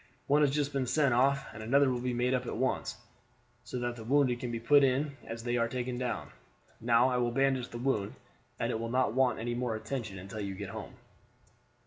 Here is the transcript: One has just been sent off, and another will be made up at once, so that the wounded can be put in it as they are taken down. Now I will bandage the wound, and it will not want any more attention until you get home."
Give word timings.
One 0.25 0.41
has 0.41 0.49
just 0.49 0.73
been 0.73 0.87
sent 0.87 1.13
off, 1.13 1.45
and 1.53 1.61
another 1.61 1.91
will 1.91 2.01
be 2.01 2.11
made 2.11 2.33
up 2.33 2.47
at 2.47 2.57
once, 2.57 2.97
so 3.63 3.77
that 3.77 3.95
the 3.95 4.03
wounded 4.03 4.39
can 4.39 4.49
be 4.49 4.59
put 4.59 4.83
in 4.83 5.05
it 5.21 5.27
as 5.27 5.43
they 5.43 5.57
are 5.57 5.67
taken 5.67 5.99
down. 5.99 6.31
Now 6.79 7.09
I 7.09 7.17
will 7.17 7.29
bandage 7.29 7.69
the 7.69 7.77
wound, 7.77 8.15
and 8.59 8.71
it 8.71 8.79
will 8.79 8.89
not 8.89 9.13
want 9.13 9.37
any 9.37 9.53
more 9.53 9.75
attention 9.75 10.17
until 10.17 10.39
you 10.39 10.55
get 10.55 10.69
home." 10.71 10.95